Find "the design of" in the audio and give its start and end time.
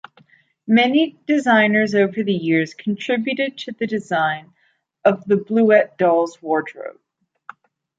3.71-5.23